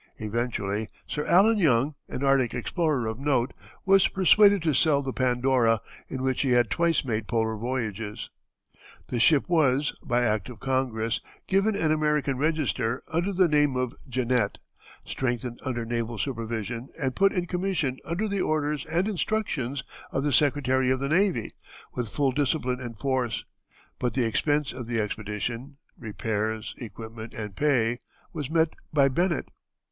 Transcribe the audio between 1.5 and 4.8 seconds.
Young, an Arctic explorer of note, was persuaded to